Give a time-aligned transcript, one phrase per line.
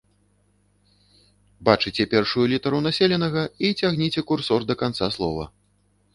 [1.69, 5.49] Бачыце першую літару населенага і цягніце курсор да канца слова.